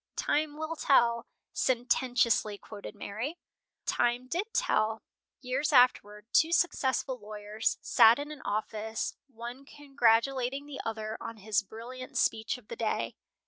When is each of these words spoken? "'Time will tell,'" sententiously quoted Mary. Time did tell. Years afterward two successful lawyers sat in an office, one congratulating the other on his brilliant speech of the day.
"'Time 0.15 0.57
will 0.57 0.75
tell,'" 0.75 1.27
sententiously 1.53 2.57
quoted 2.57 2.95
Mary. 2.95 3.37
Time 3.85 4.27
did 4.27 4.51
tell. 4.51 5.03
Years 5.41 5.71
afterward 5.71 6.25
two 6.33 6.51
successful 6.51 7.19
lawyers 7.19 7.77
sat 7.81 8.17
in 8.17 8.31
an 8.31 8.41
office, 8.41 9.13
one 9.27 9.63
congratulating 9.63 10.65
the 10.65 10.81
other 10.83 11.19
on 11.21 11.37
his 11.37 11.61
brilliant 11.61 12.17
speech 12.17 12.57
of 12.57 12.67
the 12.67 12.75
day. 12.75 13.13